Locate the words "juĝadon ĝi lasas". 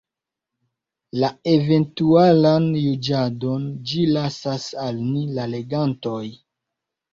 2.85-4.67